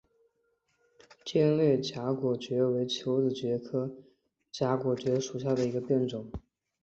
[1.23, 3.95] 尖裂荚果蕨为球子蕨科
[4.51, 6.25] 荚果蕨属下的一个变种。